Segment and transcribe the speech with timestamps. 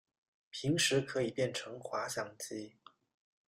[0.49, 2.73] 平时可以变成滑翔机。